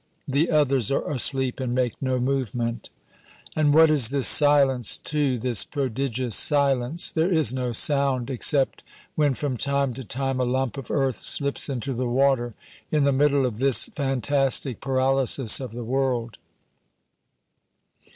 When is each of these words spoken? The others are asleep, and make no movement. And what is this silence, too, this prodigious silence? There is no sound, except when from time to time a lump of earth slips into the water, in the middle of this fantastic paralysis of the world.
The 0.27 0.49
others 0.49 0.89
are 0.89 1.11
asleep, 1.11 1.59
and 1.59 1.75
make 1.75 1.93
no 2.01 2.19
movement. 2.19 2.89
And 3.55 3.71
what 3.71 3.91
is 3.91 4.09
this 4.09 4.27
silence, 4.27 4.97
too, 4.97 5.37
this 5.37 5.63
prodigious 5.63 6.35
silence? 6.35 7.11
There 7.11 7.29
is 7.31 7.53
no 7.53 7.71
sound, 7.71 8.31
except 8.31 8.81
when 9.13 9.35
from 9.35 9.57
time 9.57 9.93
to 9.93 10.03
time 10.03 10.39
a 10.39 10.43
lump 10.43 10.75
of 10.79 10.89
earth 10.89 11.17
slips 11.19 11.69
into 11.69 11.93
the 11.93 12.09
water, 12.09 12.55
in 12.89 13.03
the 13.03 13.11
middle 13.11 13.45
of 13.45 13.59
this 13.59 13.89
fantastic 13.89 14.81
paralysis 14.81 15.59
of 15.59 15.71
the 15.71 15.83
world. 15.85 16.39